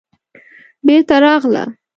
[0.85, 1.63] بېرته راغله.